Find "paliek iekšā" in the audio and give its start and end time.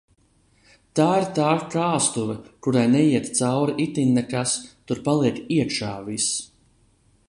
5.11-5.97